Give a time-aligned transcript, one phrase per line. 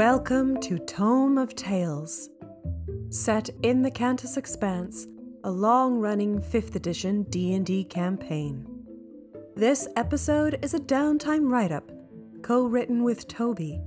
[0.00, 2.30] Welcome to Tome of Tales.
[3.10, 5.06] Set in the Kantas Expanse,
[5.44, 8.66] a long-running 5th edition D&D campaign.
[9.56, 11.92] This episode is a downtime write-up,
[12.40, 13.78] co-written with Toby,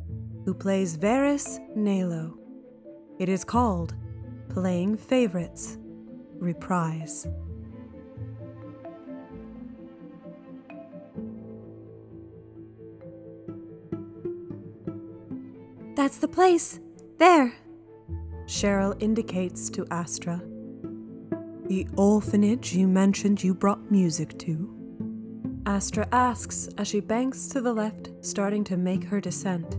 [0.45, 2.37] who plays Varis Nailo.
[3.17, 3.95] It is called
[4.49, 5.79] Playing Feyvourites
[6.37, 7.25] Reprise.
[16.03, 16.81] That's the place.
[17.17, 17.53] There.
[18.45, 20.43] Sheryl indicates to Astra.
[21.67, 25.61] The orphanage you mentioned you brought music to?
[25.65, 29.77] Astra asks as she banks to the left, starting to make her descent.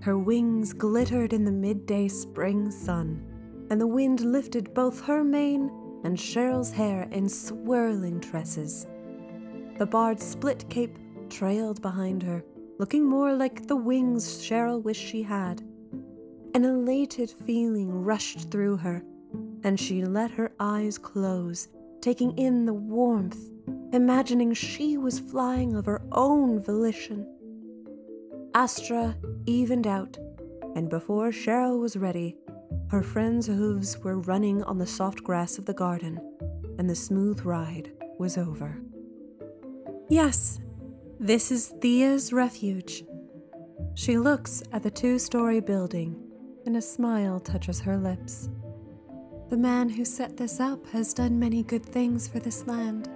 [0.00, 3.24] Her wings glittered in the midday spring sun,
[3.70, 5.70] and the wind lifted both her mane
[6.02, 8.88] and Sheryl's hair in swirling tresses.
[9.78, 10.98] The bard's split cape
[11.30, 12.44] trailed behind her,
[12.78, 15.62] looking more like the wings Sheryl wished she had.
[16.54, 19.02] An elated feeling rushed through her,
[19.62, 21.68] and she let her eyes close,
[22.00, 23.50] taking in the warmth,
[23.92, 27.26] imagining she was flying of her own volition.
[28.54, 30.16] Astra evened out,
[30.76, 32.36] and before Sheryl was ready,
[32.88, 36.20] her friend's hooves were running on the soft grass of the garden,
[36.78, 38.80] and the smooth ride was over.
[40.08, 40.60] Yes,
[41.20, 43.04] this is Thea's refuge.
[43.94, 46.16] She looks at the two story building,
[46.66, 48.48] and a smile touches her lips.
[49.48, 53.08] The man who set this up has done many good things for this land.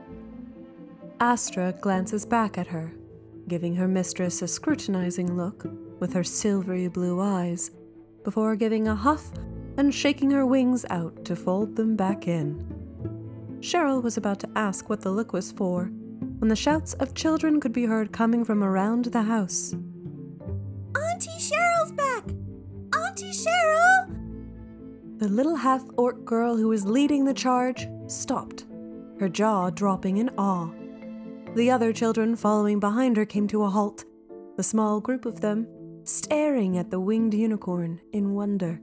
[1.21, 2.93] Astra glances back at her,
[3.49, 5.67] giving her mistress a scrutinizing look
[5.99, 7.73] with her silvery blue eyes,
[8.23, 9.33] before giving a huff
[9.77, 12.65] and shaking her wings out to fold them back in.
[13.61, 15.91] Sheryl was about to ask what the look was for
[16.39, 19.75] when the shouts of children could be heard coming from around the house.
[20.95, 22.25] Auntie Sheryl's back!
[22.95, 25.19] Auntie Sheryl!
[25.19, 28.67] The little half orc girl who was leading the charge stopped,
[29.19, 30.71] her jaw dropping in awe.
[31.57, 34.05] The other children following behind her came to a halt,
[34.57, 35.67] the small group of them
[36.05, 38.81] staring at the winged unicorn in wonder.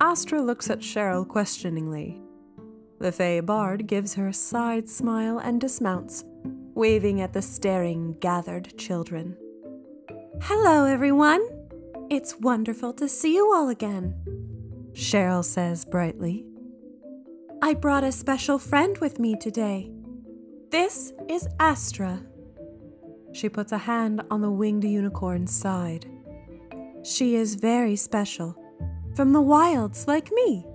[0.00, 2.20] Astra looks at Sheryl questioningly.
[3.00, 6.24] The Fey Bard gives her a side smile and dismounts,
[6.74, 9.36] waving at the staring, gathered children.
[10.42, 11.46] Hello, everyone.
[12.10, 14.14] It's wonderful to see you all again.
[14.92, 16.44] Sheryl says brightly.
[17.62, 19.90] I brought a special friend with me today.
[20.70, 22.20] This is Astra.
[23.32, 26.06] She puts a hand on the winged unicorn's side.
[27.04, 28.56] She is very special,
[29.14, 30.66] from the wilds like me.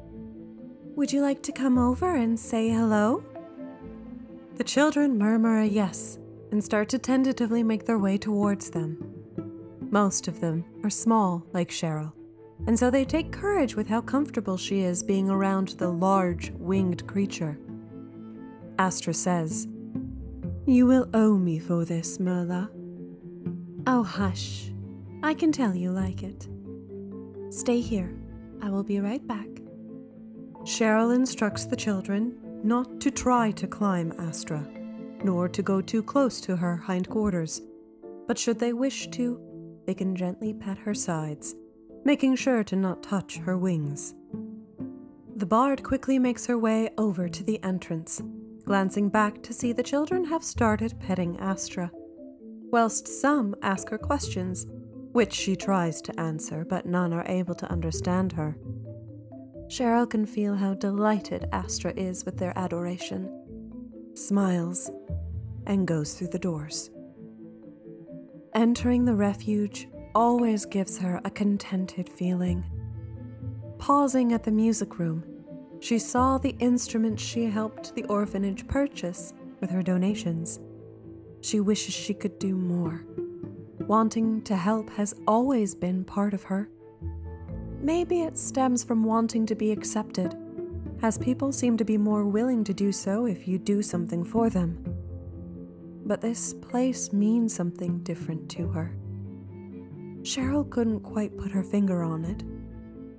[0.96, 3.24] Would you like to come over and say hello?
[4.60, 6.20] The children murmur a yes
[6.52, 8.98] and start to tentatively make their way towards them.
[9.90, 12.12] Most of them are small, like Sheryl,
[12.68, 17.08] and so they take courage with how comfortable she is being around the large, winged
[17.08, 17.58] creature.
[18.78, 19.70] Astra says,
[20.66, 22.70] You will owe me for this, Merla.
[23.88, 24.74] Oh, hush.
[25.24, 26.50] I can tell you like it.
[27.50, 28.14] Stay here.
[28.62, 29.48] I will be right back.
[30.64, 34.68] Sheryl instructs the children not to try to climb Astra,
[35.24, 37.62] nor to go too close to her hindquarters,
[38.28, 39.40] but should they wish to,
[39.86, 41.56] they can gently pat her sides,
[42.06, 44.14] making sure to not touch her wings.
[45.36, 48.22] The bard quickly makes her way over to the entrance,
[48.66, 51.92] glancing back to see the children have started petting Astra,
[52.72, 54.68] whilst some ask her questions,
[55.12, 58.58] which she tries to answer, but none are able to understand her.
[59.70, 63.30] Sheryl can feel how delighted Astra is with their adoration,
[64.16, 64.90] smiles,
[65.68, 66.90] and goes through the doors.
[68.56, 72.66] Entering the refuge always gives her a contented feeling.
[73.78, 75.24] Pausing at the music room,
[75.80, 80.60] she saw the instruments she helped the orphanage purchase with her donations.
[81.42, 83.06] She wishes she could do more.
[83.82, 86.70] Wanting to help has always been part of her.
[87.82, 90.36] Maybe it stems from wanting to be accepted,
[91.02, 94.50] as people seem to be more willing to do so if you do something for
[94.50, 94.84] them.
[96.06, 98.96] But this place means something different to her.
[100.24, 102.44] Sheryl couldn't quite put her finger on it.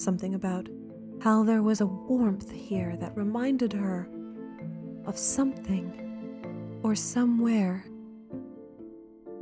[0.00, 0.68] Something about
[1.22, 4.08] how there was a warmth here that reminded her
[5.06, 7.86] of something or somewhere.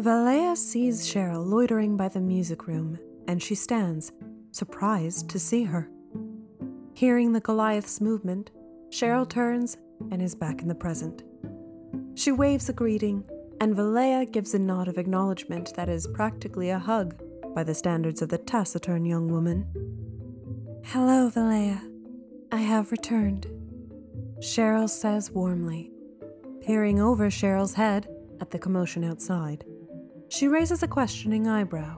[0.00, 4.12] Valea sees Sheryl loitering by the music room, and she stands,
[4.58, 5.88] surprised to see her.
[6.94, 8.50] Hearing the Goliath's movement,
[8.90, 9.76] Sheryl turns
[10.10, 11.22] and is back in the present.
[12.16, 13.22] She waves a greeting,
[13.60, 17.22] and Valea gives a nod of acknowledgement that is practically a hug
[17.54, 19.64] by the standards of the taciturn young woman.
[20.84, 21.80] Hello, Valea.
[22.50, 23.46] I have returned.
[24.40, 25.92] Sheryl says warmly,
[26.62, 28.08] peering over Sheryl's head
[28.40, 29.64] at the commotion outside.
[30.30, 31.96] She raises a questioning eyebrow.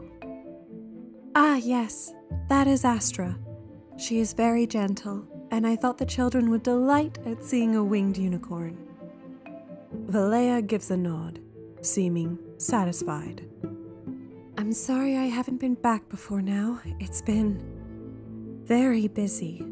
[1.34, 2.12] Ah, yes,
[2.50, 3.38] that is Astra.
[3.96, 8.18] She is very gentle, and I thought the children would delight at seeing a winged
[8.18, 8.76] unicorn.
[10.06, 11.38] Valea gives a nod,
[11.80, 13.48] seeming satisfied.
[14.58, 16.80] I'm sorry I haven't been back before now.
[16.98, 17.62] It's been
[18.64, 19.64] very busy.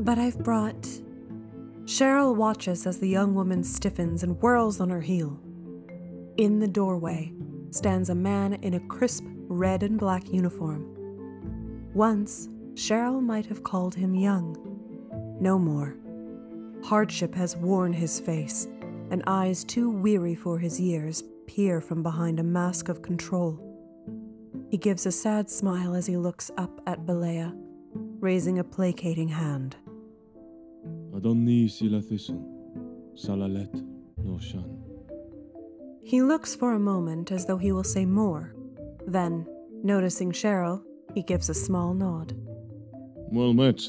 [0.00, 0.88] But I've brought.
[1.84, 5.38] Sheryl watches as the young woman stiffens and whirls on her heel.
[6.36, 7.32] In the doorway
[7.70, 10.95] stands a man in a crisp red and black uniform.
[11.96, 14.54] Once, Sheryl might have called him young.
[15.40, 15.96] No more.
[16.84, 18.68] Hardship has worn his face,
[19.10, 23.58] and eyes too weary for his years peer from behind a mask of control.
[24.68, 27.56] He gives a sad smile as he looks up at Valea,
[28.20, 29.76] raising a placating hand.
[31.14, 32.44] Adonni silathisan,
[33.14, 33.72] salalet
[34.18, 34.82] no shan.
[36.02, 38.54] He looks for a moment as though he will say more.
[39.06, 39.46] Then,
[39.82, 40.82] noticing Sheryl,
[41.16, 42.34] he gives a small nod.
[43.32, 43.80] Well met,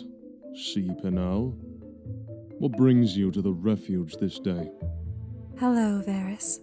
[0.55, 1.49] Sea Penal.
[2.57, 4.71] What brings you to the refuge this day?
[5.59, 6.59] Hello, Varis.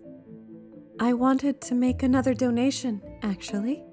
[0.99, 3.85] I wanted to make another donation, actually.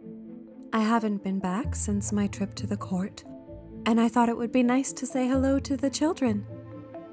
[0.72, 3.26] I haven't been back since my trip to the court,
[3.86, 6.46] and I thought it would be nice to say hello to the children,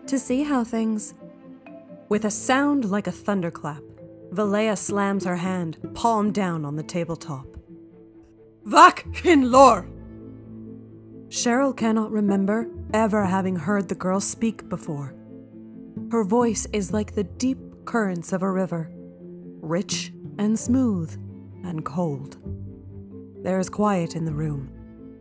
[0.07, 1.15] to see how things.
[2.09, 3.83] With a sound like a thunderclap,
[4.33, 7.58] Valea slams her hand, palm down on the tabletop.
[8.69, 9.89] Vak in lore!
[11.29, 15.15] Sheryl cannot remember ever having heard the girl speak before.
[16.11, 18.91] Her voice is like the deep currents of a river,
[19.63, 21.15] rich and smooth
[21.65, 22.37] and cold.
[23.43, 24.71] There is quiet in the room,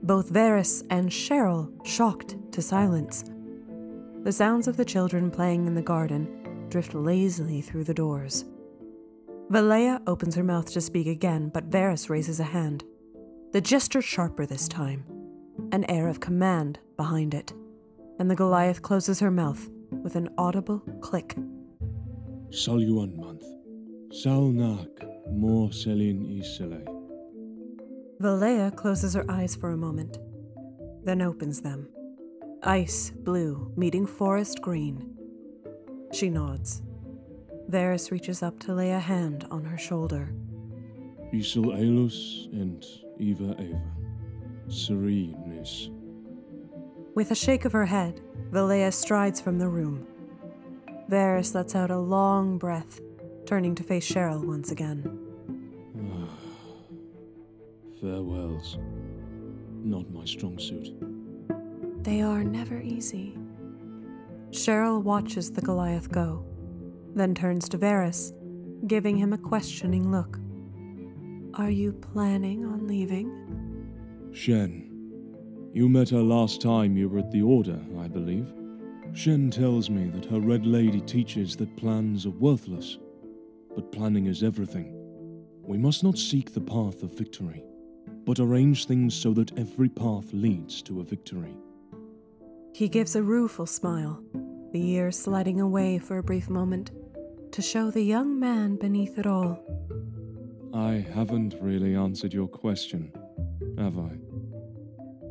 [0.03, 3.23] both Varis and Sheryl shocked to silence.
[4.23, 8.43] The sounds of the children playing in the garden drift lazily through the doors.
[9.49, 12.83] Valea opens her mouth to speak again, but Varis raises a hand,
[13.51, 15.05] the gesture sharper this time
[15.71, 17.51] an air of command behind it,
[18.19, 21.35] and the Goliath closes her mouth with an audible click.
[22.49, 23.43] Salyuan month.
[24.11, 26.85] Salnak more selin isele.
[28.21, 30.17] Valea closes her eyes for a moment,
[31.03, 31.89] then opens them.
[32.63, 35.15] Ice blue meeting forest green.
[36.13, 36.81] She nods.
[37.69, 40.33] Varis reaches up to lay a hand on her shoulder.
[41.33, 42.83] Isel Elus and
[43.19, 43.81] Eva Eva.
[44.67, 45.89] Sereneness.
[47.15, 48.21] With a shake of her head,
[48.51, 50.05] Valea strides from the room.
[51.09, 52.99] Varis lets out a long breath,
[53.45, 55.19] turning to face Sheryl once again.
[58.01, 58.77] Farewells.
[59.83, 60.93] Not my strong suit.
[62.03, 63.37] They are never easy.
[64.51, 66.45] Sheryl watches the Goliath go,
[67.15, 68.33] then turns to Varis,
[68.87, 70.39] giving him a questioning look.
[71.57, 73.31] Are you planning on leaving?
[74.31, 74.91] Shen.
[75.73, 78.53] You met her last time you were at the Order, I believe.
[79.13, 82.99] Shen tells me that her Red Lady teaches that plans are worthless,
[83.73, 84.93] but planning is everything.
[85.63, 87.63] We must not seek the path of victory,
[88.23, 91.57] but arrange things so that every path leads to a victory.
[92.75, 94.21] He gives a rueful smile,
[94.73, 96.91] the ears sliding away for a brief moment
[97.51, 99.59] to show the young man beneath it all.
[100.73, 103.11] I haven't really answered your question,
[103.77, 104.17] have I?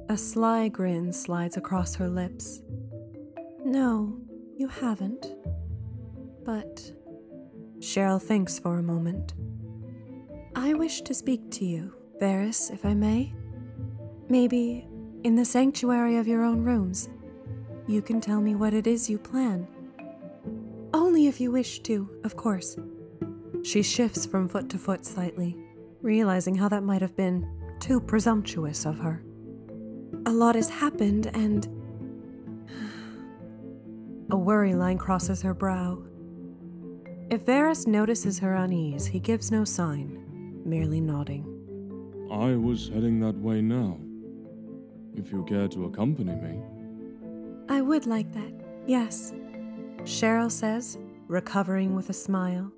[0.08, 2.62] A sly grin slides across her lips.
[3.64, 4.18] No,
[4.56, 5.26] you haven't.
[6.44, 6.92] But.
[7.78, 9.34] Sheryl thinks for a moment.
[10.54, 13.34] I wish to speak to you, Varis, if I may.
[14.28, 14.86] Maybe
[15.24, 17.08] in the sanctuary of your own rooms.
[17.86, 19.68] You can tell me what it is you plan.
[20.94, 22.76] Only if you wish to, of course.
[23.66, 25.56] She shifts from foot to foot slightly,
[26.00, 27.44] realizing how that might have been
[27.80, 29.24] too presumptuous of her.
[30.24, 31.66] A lot has happened, and.
[34.30, 35.98] A worry line crosses her brow.
[37.28, 41.44] If Varis notices her unease, he gives no sign, merely nodding.
[42.30, 43.98] I was heading that way now.
[45.16, 46.60] If you care to accompany me.
[47.68, 48.52] I would like that,
[48.86, 49.32] yes.
[50.02, 52.70] Sheryl says, recovering with a smile.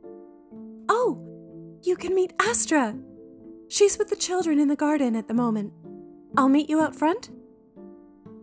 [1.89, 2.95] You can meet Astra!
[3.71, 5.73] She's with the children in the garden at the moment.
[6.37, 7.31] I'll meet you out front?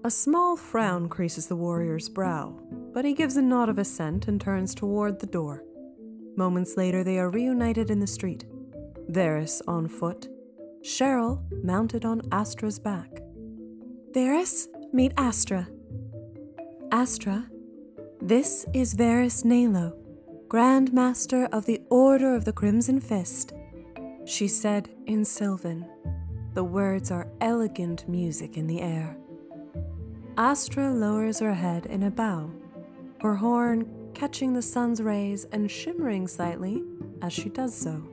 [0.04, 2.60] A small frown creases the warrior's brow,
[2.92, 5.64] but he gives a nod of assent and turns toward the door.
[6.36, 8.46] Moments later, they are reunited in the street.
[9.12, 10.28] Varis on foot,
[10.82, 13.12] Sheryl mounted on Astra's back.
[14.12, 15.68] Varis, meet Astra.
[16.92, 17.48] Astra,
[18.22, 19.96] this is Varis Nailo,
[20.48, 23.54] Grand Master of the Order of the Crimson Fist,
[24.26, 25.84] she said in Sylvan.
[26.54, 29.18] The words are elegant music in the air.
[30.38, 32.52] Astra lowers her head in a bow,
[33.22, 36.84] her horn catching the sun's rays and shimmering slightly
[37.24, 38.08] as she does so.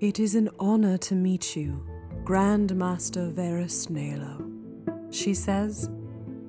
[0.00, 1.84] It is an honor to meet you,
[2.22, 5.90] Grand Master Varis Nailo, she says,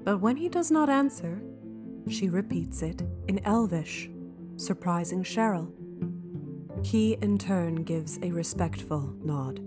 [0.03, 1.41] but when he does not answer,
[2.07, 4.09] she repeats it in Elvish,
[4.57, 5.71] surprising Sheryl.
[6.85, 9.61] He in turn gives a respectful nod,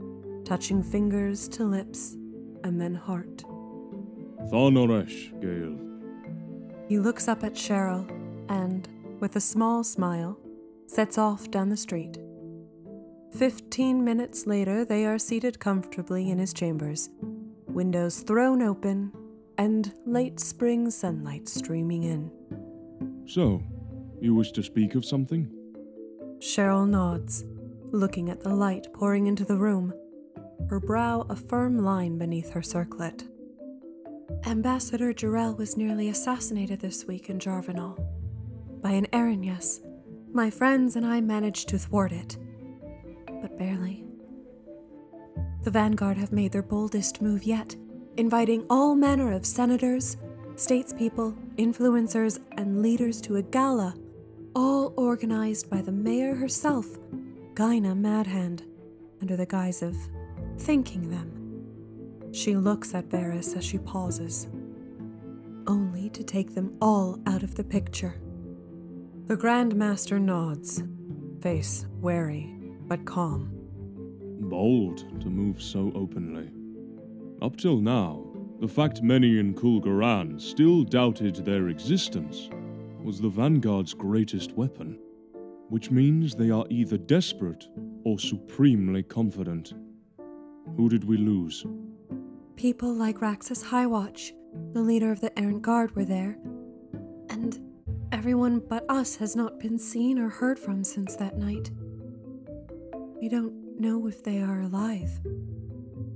[0.45, 2.17] touching fingers to lips
[2.65, 3.45] and then heart.
[4.51, 5.79] Thanoresh, Gale.
[6.89, 8.09] He looks up at Sheryl
[8.49, 8.89] and,
[9.21, 10.39] with a small smile,
[10.87, 12.19] sets off down the street.
[13.31, 17.11] Fifteen minutes later, they are seated comfortably in his chambers,
[17.67, 19.13] windows thrown open,
[19.59, 22.31] and late spring sunlight streaming in.
[23.27, 23.63] So,
[24.25, 25.49] you wish to speak of something?
[26.39, 27.45] Sheryl nods,
[27.93, 29.93] looking at the light pouring into the room,
[30.69, 33.25] her brow a firm line beneath her circlet.
[34.47, 38.03] Ambassador Jarrell was nearly assassinated this week in Jarvanal.
[38.81, 39.81] By an Erinyes.
[40.33, 42.37] My friends and I managed to thwart it.
[43.41, 44.05] But barely.
[45.63, 47.77] The Vanguard have made their boldest move yet,
[48.17, 50.17] inviting all manner of senators,
[50.57, 53.95] statespeople, influencers, and leaders to a gala,
[54.55, 56.87] all organized by the mayor herself,
[57.55, 58.63] Gyna Madhand,
[59.21, 59.97] under the guise of
[60.59, 62.33] thanking them.
[62.33, 64.49] She looks at Varis as she pauses,
[65.67, 68.21] only to take them all out of the picture.
[69.27, 70.83] The Grand Master nods,
[71.41, 72.55] face wary
[72.87, 73.51] but calm.
[74.41, 76.51] Bold to move so openly.
[77.41, 78.27] Up till now,
[78.61, 82.51] the fact many in Kulgaran still doubted their existence
[83.05, 84.99] was the Vanguard's greatest weapon,
[85.69, 87.69] which means they are either desperate
[88.03, 89.75] or supremely confident.
[90.79, 91.67] Who did we lose?
[92.57, 94.33] People like Raxus Highwatch,
[94.73, 96.39] the leader of the Errant Guard, were there.
[97.29, 97.61] And
[98.11, 101.71] everyone but us has not been seen or heard from since that night.
[103.21, 105.11] We don't know if they are alive.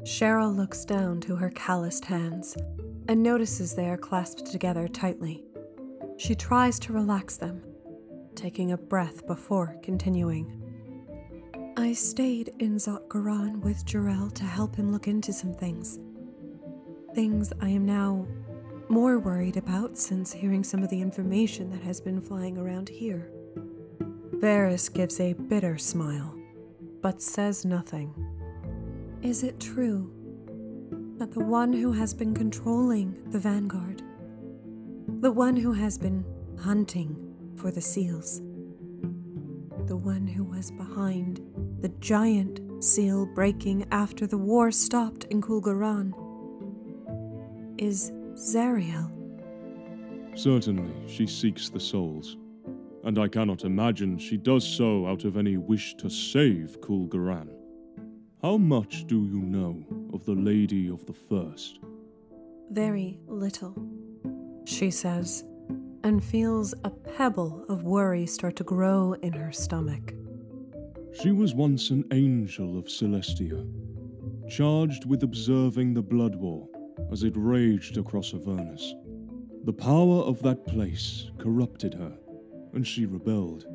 [0.05, 2.57] Sheryl looks down to her calloused hands
[3.09, 5.45] and notices they are clasped together tightly.
[6.19, 7.63] She tries to relax them,
[8.35, 10.55] taking a breath before continuing.
[11.77, 15.99] I stayed in Zotgaran with Jarrell to help him look into some things
[17.15, 18.27] things I am now
[18.89, 23.31] more worried about since hearing some of the information that has been flying around here.
[24.37, 26.33] Varis gives a bitter smile,
[27.03, 28.15] but says nothing.
[29.21, 30.13] Is it true
[31.19, 34.03] that the one who has been controlling the Vanguard,
[35.09, 36.25] the one who has been
[36.61, 37.17] hunting
[37.57, 38.41] for the seals,
[39.87, 41.41] the one who was behind
[41.81, 46.13] the giant seal breaking after the war stopped in Kulgaran,
[47.79, 49.11] is Zariel.
[50.39, 52.37] Certainly, she seeks the souls,
[53.03, 57.49] and I cannot imagine she does so out of any wish to save Kulgaran.
[58.43, 61.81] How much do you know of the Lady of the First?
[62.71, 63.75] Very little,
[64.69, 65.45] she says,
[66.05, 70.13] and feels a pebble of worry start to grow in her stomach.
[71.23, 73.67] She was once an angel of Celestia,
[74.49, 76.69] charged with observing the Blood War
[77.11, 78.95] as it raged across Avernus.
[79.65, 82.17] The power of that place corrupted her,
[82.75, 83.67] and she rebelled,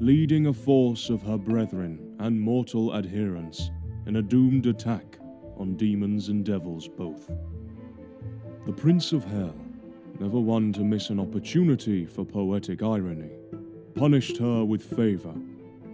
[0.00, 3.70] leading a force of her brethren and mortal adherents
[4.06, 5.18] in a doomed attack
[5.58, 7.28] on demons and devils both.
[8.66, 9.54] The Prince of Hell,
[10.22, 13.32] never one to miss an opportunity for poetic irony,
[13.96, 15.34] punished her with favor,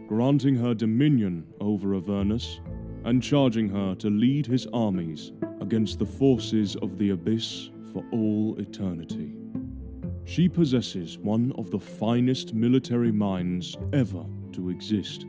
[0.07, 2.61] granting her dominion over Avernus
[3.07, 5.33] and charging her to lead his armies
[5.63, 9.33] against the forces of the abyss for all eternity.
[10.27, 15.25] She possesses one of the finest military minds ever to exist,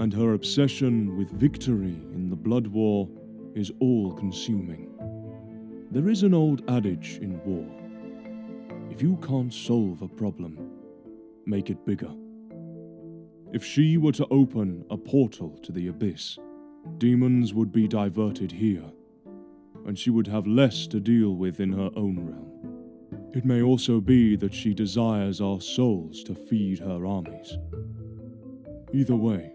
[0.00, 3.08] and her obsession with victory in the Blood War
[3.54, 4.92] is all consuming.
[5.92, 7.77] There is an old adage in war
[8.98, 10.58] if you can't solve a problem,
[11.46, 12.10] make it bigger.
[13.52, 16.36] If she were to open a portal to the abyss,
[16.96, 18.82] demons would be diverted here
[19.86, 23.30] and she would have less to deal with in her own realm.
[23.36, 27.56] It may also be that she desires our souls to feed her armies.
[28.92, 29.52] Either way,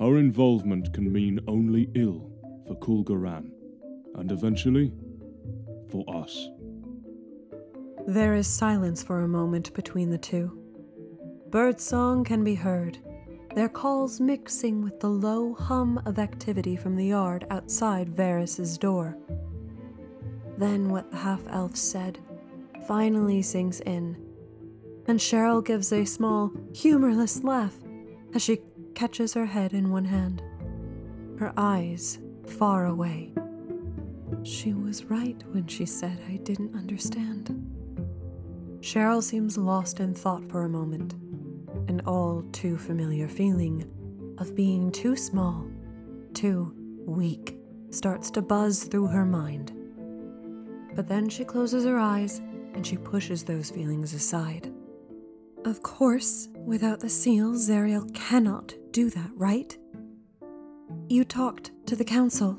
[0.00, 2.30] her involvement can mean only ill
[2.66, 3.52] for Kulgaran,
[4.16, 4.92] and eventually,
[5.90, 6.50] for us.
[8.10, 10.58] There is silence for a moment between the two.
[11.48, 12.98] Birdsong can be heard,
[13.54, 19.16] their calls mixing with the low hum of activity from the yard outside Varis's door.
[20.58, 22.18] Then what the half elf said
[22.84, 24.16] finally sinks in,
[25.06, 27.76] and Sheryl gives a small, humorless laugh
[28.34, 28.58] as she
[28.96, 30.42] catches her head in one hand,
[31.38, 33.32] her eyes far away.
[34.42, 37.69] She was right when she said I didn't understand.
[38.80, 41.12] Sheryl seems lost in thought for a moment,
[41.88, 43.84] an all too familiar feeling
[44.38, 45.66] of being too small,
[46.32, 47.58] too weak,
[47.90, 49.72] starts to buzz through her mind.
[50.96, 52.40] But then she closes her eyes
[52.72, 54.72] and she pushes those feelings aside.
[55.66, 59.76] Of course, without the seal, Zariel cannot do that, right?
[61.10, 62.58] You talked to the council.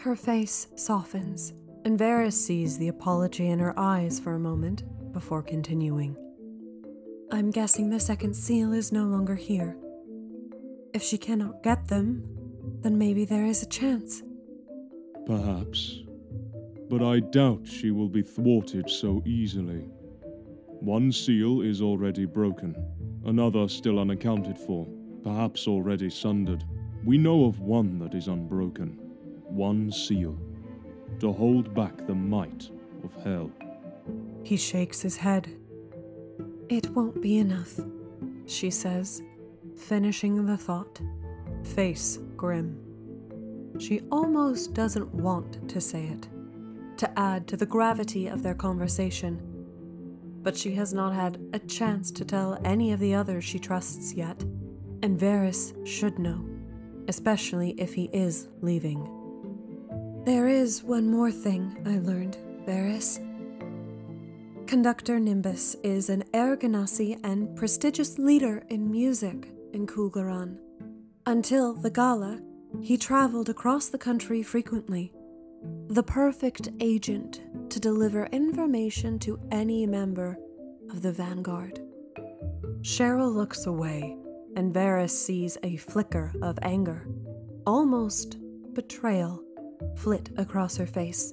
[0.00, 1.54] Her face softens,
[1.86, 4.82] and Varis sees the apology in her eyes for a moment
[5.14, 6.14] before continuing.
[7.32, 9.78] I'm guessing the second seal is no longer here.
[10.92, 12.22] If she cannot get them,
[12.82, 14.22] then maybe there is a chance.
[15.26, 16.00] Perhaps.
[16.90, 19.88] But I doubt she will be thwarted so easily.
[20.80, 22.76] One seal is already broken,
[23.24, 24.86] another still unaccounted for,
[25.22, 26.64] perhaps already sundered.
[27.04, 28.98] We know of one that is unbroken,
[29.48, 30.38] one seal,
[31.20, 32.68] to hold back the might
[33.02, 33.50] of hell.
[34.44, 35.48] He shakes his head.
[36.68, 37.80] It won't be enough,
[38.46, 39.22] she says,
[39.76, 41.00] finishing the thought,
[41.62, 42.78] face grim.
[43.78, 46.28] She almost doesn't want to say it,
[46.98, 49.40] to add to the gravity of their conversation
[50.44, 54.12] but she has not had a chance to tell any of the others she trusts
[54.12, 54.42] yet,
[55.02, 56.46] and Varis should know,
[57.08, 59.10] especially if he is leaving.
[60.26, 63.23] There is one more thing I learned, Varis.
[64.74, 66.58] Conductor Nimbus is an Air
[67.22, 70.58] and prestigious leader in music in Kulgaran.
[71.26, 72.40] Until the gala,
[72.82, 75.12] he traveled across the country frequently,
[75.86, 80.36] the perfect agent to deliver information to any member
[80.90, 81.80] of the vanguard.
[82.80, 84.16] Sheryl looks away,
[84.56, 87.06] and Varis sees a flicker of anger,
[87.64, 88.38] almost
[88.74, 89.40] betrayal,
[89.96, 91.32] flit across her face,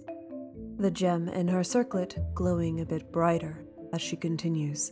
[0.81, 3.63] the gem in her circlet glowing a bit brighter
[3.93, 4.91] as she continues.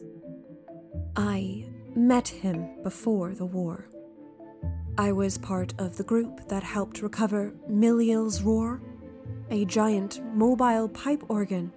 [1.16, 3.90] I met him before the war.
[4.98, 8.82] I was part of the group that helped recover Miliel's roar
[9.50, 11.72] a giant mobile pipe organ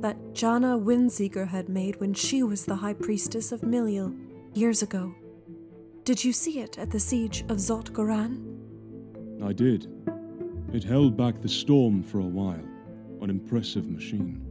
[0.00, 4.14] that Jana Windseeker had made when she was the High Priestess of Miliel
[4.54, 5.14] years ago.
[6.04, 8.42] Did you see it at the siege of Zot Goran?
[9.42, 9.88] I did.
[10.72, 12.75] It held back the storm for a while.
[13.20, 14.42] An impressive machine.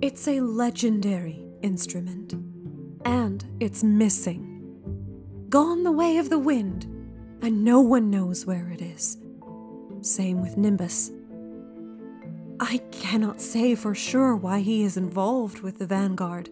[0.00, 2.34] It's a legendary instrument.
[3.04, 4.44] And it's missing.
[5.48, 6.84] Gone the way of the wind,
[7.40, 9.16] and no one knows where it is.
[10.00, 11.10] Same with Nimbus.
[12.60, 16.50] I cannot say for sure why he is involved with the Vanguard,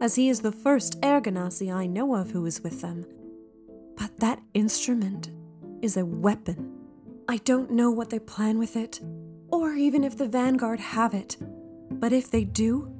[0.00, 3.04] as he is the first Air Genasi I know of who is with them.
[3.96, 5.30] But that instrument
[5.82, 6.72] is a weapon.
[7.28, 9.00] I don't know what they plan with it,
[9.50, 11.36] or even if the Vanguard have it.
[11.90, 12.92] But if they do,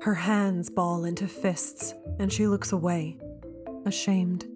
[0.00, 3.18] her hands ball into fists, and she looks away,
[3.84, 4.46] ashamed.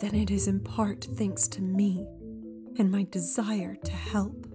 [0.00, 2.06] Then it is in part thanks to me
[2.78, 4.46] and my desire to help.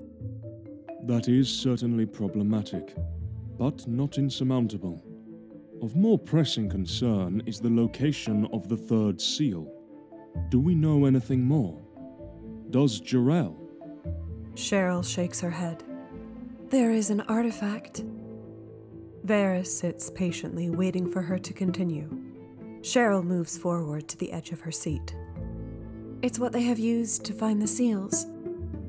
[1.03, 2.93] That is certainly problematic,
[3.57, 5.03] but not insurmountable.
[5.81, 9.71] Of more pressing concern is the location of the third seal.
[10.49, 11.81] Do we know anything more?
[12.69, 13.55] Does Jarell?
[14.59, 15.85] Sheryl shakes her head.
[16.67, 18.03] There is an artifact.
[19.25, 22.09] Varis sits patiently, waiting for her to continue.
[22.81, 25.15] Sheryl moves forward to the edge of her seat.
[26.21, 28.25] It's what they have used to find the seals.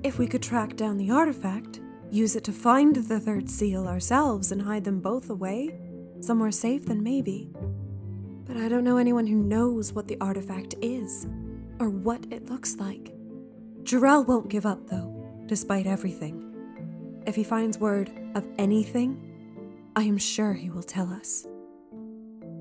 [0.02, 1.80] If we could track down the artifact,
[2.11, 5.78] use it to find the third seal ourselves and hide them both away,
[6.18, 7.48] somewhere safe then maybe.
[8.44, 11.28] But I don't know anyone who knows what the artifact is,
[11.78, 13.14] or what it looks like.
[13.85, 15.10] Jarell won't give up, though,
[15.50, 16.46] despite everything.
[17.26, 21.44] If he finds word of anything, I am sure he will tell us.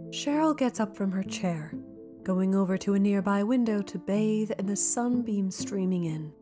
[0.09, 1.71] Sheryl gets up from her chair,
[2.23, 6.33] going over to a nearby window to bathe in the sunbeam streaming in.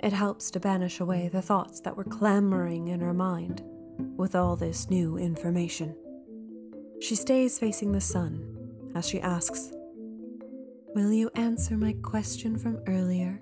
[0.00, 3.62] It helps to banish away the thoughts that were clamoring in her mind
[4.18, 5.96] with all this new information.
[7.00, 9.72] She stays facing the sun as she asks,
[10.94, 13.40] Will you answer my question from earlier,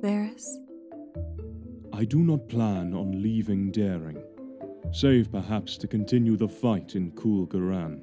[0.00, 0.63] Varis?
[1.96, 4.20] I do not plan on leaving Daring,
[4.90, 8.00] save perhaps to continue the fight in Kul Garan.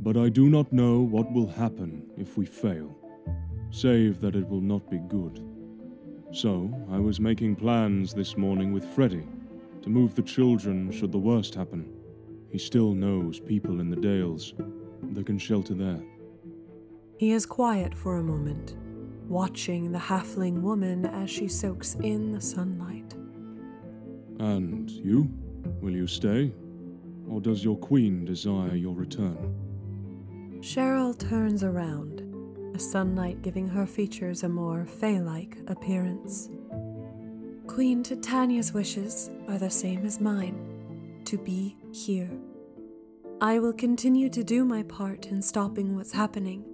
[0.00, 2.92] But I do not know what will happen if we fail,
[3.70, 5.40] save that it will not be good.
[6.32, 9.28] So, I was making plans this morning with Freddy
[9.82, 11.88] to move the children should the worst happen.
[12.50, 14.54] He still knows people in the Dales.
[15.12, 16.02] They can shelter there.
[17.16, 18.74] He is quiet for a moment,
[19.28, 23.14] watching the halfling woman as she soaks in the sunlight.
[24.40, 25.30] And you?
[25.80, 26.52] Will you stay?
[27.28, 29.54] Or does your queen desire your return?
[30.60, 32.22] Sheryl turns around,
[32.72, 36.48] the sunlight giving her features a more fey like appearance.
[37.66, 42.30] Queen Titania's wishes are the same as mine to be here.
[43.40, 46.64] I will continue to do my part in stopping what's happening,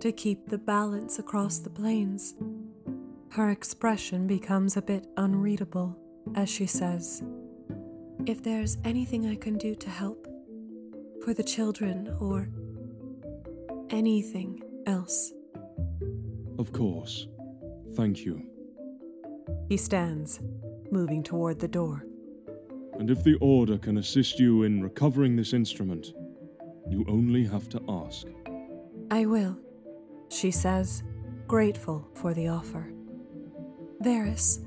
[0.00, 2.34] to keep the balance across the plains.
[3.30, 5.98] Her expression becomes a bit unreadable
[6.34, 7.22] as she says,
[8.26, 10.26] If there's anything I can do to help,
[11.24, 12.48] for the children or
[13.90, 15.32] anything else.
[16.58, 17.28] Of course.
[17.94, 18.42] Thank you.
[19.68, 20.40] He stands,
[20.90, 22.04] moving toward the door.
[22.98, 26.12] And if the Order can assist you in recovering this instrument,
[26.88, 28.26] you only have to ask.
[29.10, 29.56] I will,
[30.28, 31.02] she says,
[31.46, 32.92] grateful for the offer.
[34.02, 34.64] Varys.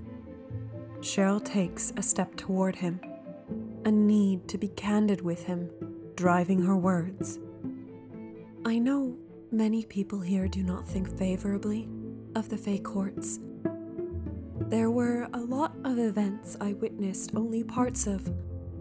[0.99, 2.99] Sheryl takes a step toward him,
[3.85, 5.69] a need to be candid with him,
[6.15, 7.39] driving her words.
[8.65, 9.15] I know
[9.51, 11.87] many people here do not think favorably
[12.35, 13.39] of the Fey courts
[14.69, 18.27] there were a lot of events I witnessed only parts of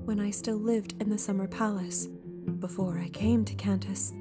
[0.04, 2.08] when I still lived in the Summer Palace
[2.58, 4.12] before I came to Kantas.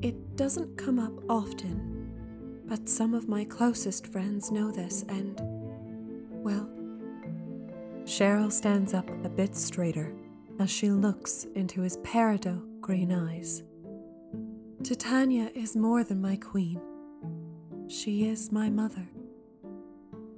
[0.00, 5.40] It doesn't come up often, but some of my closest friends know this, and,
[6.32, 6.68] well.
[8.02, 10.12] Sheryl stands up a bit straighter
[10.58, 13.62] as she looks into his peridot green eyes.
[14.82, 16.80] Titania is more than my queen.
[17.86, 19.08] She is my mother.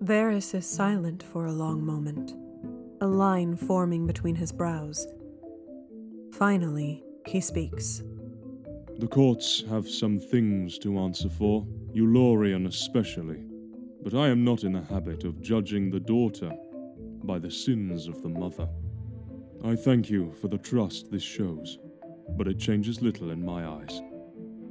[0.02, 2.34] Varis is silent for a long moment,
[3.00, 5.06] a line forming between his brows.
[6.30, 8.02] Finally, he speaks.
[8.98, 13.42] The courts have some things to answer for, Eulorian especially,
[14.02, 16.52] but I am not in the habit of judging the daughter
[17.24, 18.68] by the sins of the mother.
[19.64, 21.78] I thank you for the trust this shows,
[22.36, 24.00] but it changes little in my eyes.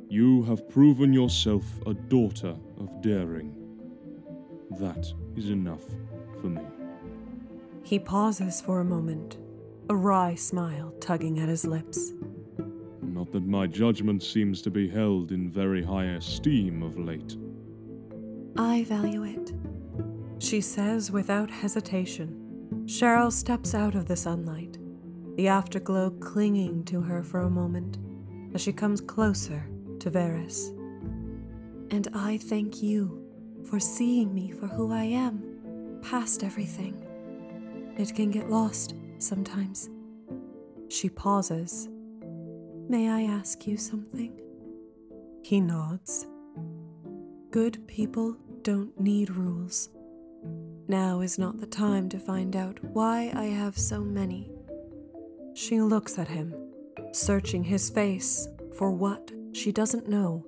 [0.07, 3.53] You have proven yourself a daughter of daring.
[4.79, 5.83] That is enough
[6.39, 6.61] for me.
[7.83, 9.37] He pauses for a moment,
[9.89, 12.13] a wry smile tugging at his lips.
[13.31, 17.35] That my judgment seems to be held in very high esteem of late.
[18.57, 19.53] I value it,
[20.37, 22.39] she says without hesitation.
[22.85, 24.77] Sheryl steps out of the sunlight,
[25.35, 27.97] the afterglow clinging to her for a moment
[28.53, 29.67] as she comes closer
[29.99, 30.69] to Varis.
[31.91, 33.25] And I thank you
[33.63, 37.03] for seeing me for who I am, past everything.
[37.97, 39.89] It can get lost sometimes.
[40.89, 41.89] She pauses.
[42.89, 44.39] May I ask you something?
[45.43, 46.27] He nods.
[47.51, 49.89] Good people don't need rules.
[50.87, 54.51] Now is not the time to find out why I have so many.
[55.53, 56.53] She looks at him,
[57.11, 60.45] searching his face for what she doesn't know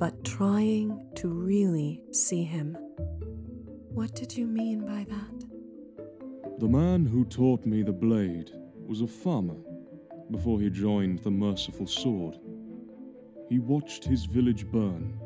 [0.00, 2.74] but trying to really see him.
[3.92, 6.58] What did you mean by that?
[6.58, 8.50] The man who taught me the blade
[8.86, 9.58] was a farmer
[10.30, 12.38] before he joined the merciful sword.
[13.48, 15.18] He watched his village burn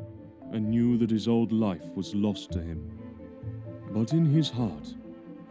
[0.51, 2.91] and knew that his old life was lost to him.
[3.91, 4.93] But in his heart,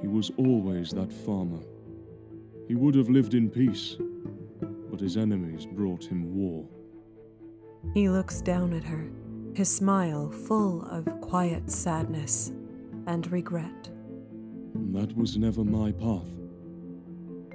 [0.01, 1.63] he was always that farmer.
[2.69, 3.97] He would have lived in peace,
[4.91, 6.67] but his enemies brought him war.
[7.93, 9.11] He looks down at her,
[9.55, 12.53] his smile full of quiet sadness
[13.07, 13.91] and regret.
[14.93, 16.29] That was never my path.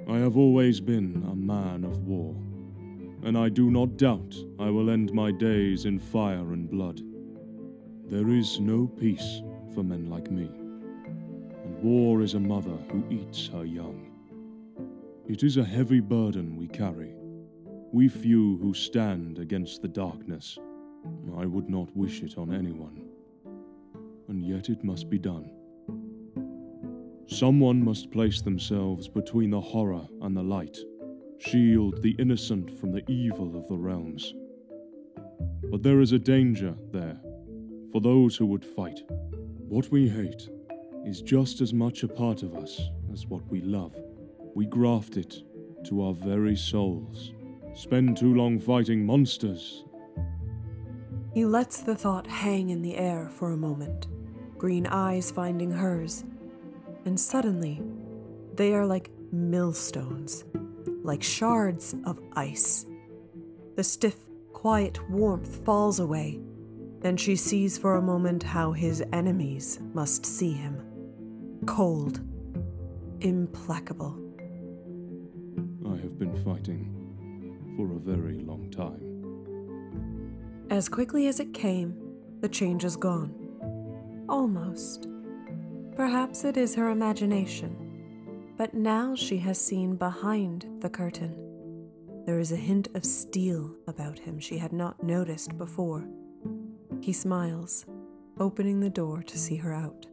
[0.09, 2.35] I have always been a man of war,
[3.21, 7.01] and I do not doubt I will end my days in fire and blood.
[8.07, 9.43] There is no peace
[9.75, 10.49] for men like me,
[11.63, 14.09] and war is a mother who eats her young.
[15.27, 17.13] It is a heavy burden we carry,
[17.91, 20.57] we few who stand against the darkness,
[21.37, 22.99] I would not wish it on anyone.
[24.27, 25.51] And yet it must be done.
[27.31, 30.75] Someone must place themselves between the horror and the light,
[31.37, 34.33] shield the innocent from the evil of the realms.
[35.69, 37.19] But there is a danger there
[37.91, 39.03] for those who would fight.
[39.67, 40.49] What we hate
[41.05, 42.81] is just as much a part of us
[43.13, 43.95] as what we love.
[44.55, 45.43] We graft it
[45.85, 47.31] to our very souls.
[47.75, 49.85] Spend too long fighting monsters.
[51.35, 54.07] He lets the thought hang in the air for a moment,
[54.57, 56.25] green eyes finding hers,
[57.05, 57.81] and suddenly
[58.55, 60.43] they are like millstones,
[61.03, 62.85] like shards of ice.
[63.75, 64.17] The stiff,
[64.53, 66.39] quiet warmth falls away,
[67.03, 70.85] and she sees for a moment how his enemies must see him
[71.65, 72.21] cold,
[73.21, 74.17] implacable.
[75.85, 76.95] I have been fighting
[77.75, 79.05] for a very long time.
[80.69, 81.95] As quickly as it came,
[82.41, 83.33] the change is gone.
[84.29, 85.07] Almost.
[85.99, 87.75] Perhaps it is her imagination,
[88.55, 91.35] but now she has seen behind the curtain.
[92.25, 96.07] There is a hint of steel about him she had not noticed before.
[97.01, 97.85] He smiles,
[98.39, 100.05] opening the door to see her out.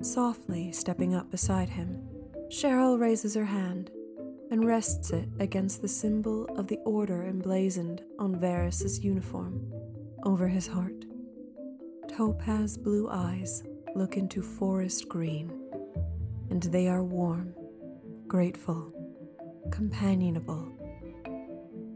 [0.00, 2.02] Softly stepping up beside him,
[2.48, 3.92] Sheryl raises her hand
[4.50, 9.72] and rests it against the symbol of the order emblazoned on Varis's uniform
[10.24, 11.04] over his heart.
[12.08, 13.62] Topaz blue eyes
[13.94, 15.52] look into forest green,
[16.50, 17.54] and they are warm,
[18.26, 18.92] grateful,
[19.70, 20.72] companionable.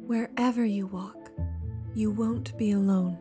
[0.07, 1.31] Wherever you walk,
[1.95, 3.19] you won't be alone,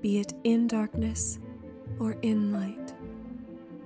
[0.00, 1.38] be it in darkness
[1.98, 2.94] or in light.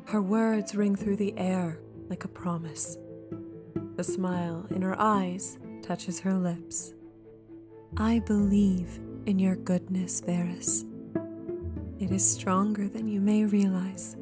[0.07, 2.97] Her words ring through the air like a promise.
[3.97, 6.95] The smile in her eyes touches her lips.
[7.97, 10.88] I believe in your goodness, Varis.
[12.01, 14.17] It is stronger than you may realize.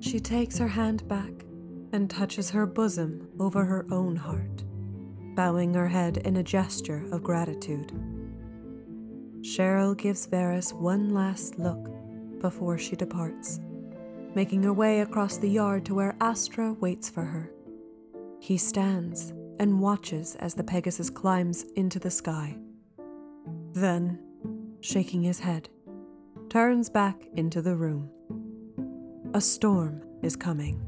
[0.00, 1.32] She takes her hand back
[1.92, 4.62] and touches her bosom over her own heart,
[5.34, 7.92] bowing her head in a gesture of gratitude.
[9.40, 11.88] Sheryl gives Varis one last look
[12.40, 13.58] before she departs,
[14.34, 17.50] making her way across the yard to where Astra waits for her.
[18.38, 22.58] He stands and watches as the Pegasus climbs into the sky.
[23.72, 24.18] Then,
[24.80, 25.70] shaking his head,
[26.56, 28.08] turns back into the room.
[29.34, 30.80] A storm is coming.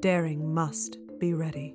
[0.00, 1.74] Daring must be ready.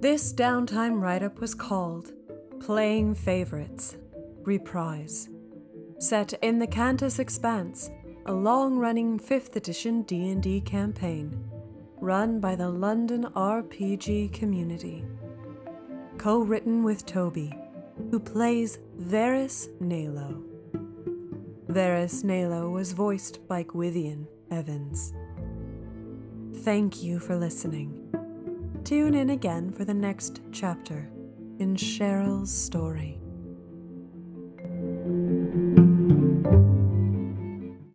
[0.00, 2.10] This downtime write up was called
[2.58, 3.96] Playing Feyvourites
[4.42, 5.28] Reprise
[6.00, 7.88] set in the Kantas Expanse,
[8.26, 11.43] a long-running 5th edition D&D campaign
[12.04, 15.02] run by the London RPG community.
[16.18, 17.50] Co-written with Toby,
[18.10, 20.44] who plays Varis Nailo.
[21.66, 25.14] Varis Nailo was voiced by Gwithian Evans.
[26.56, 27.98] Thank you for listening.
[28.84, 31.08] Tune in again for the next chapter
[31.58, 33.18] in Sheryl's story.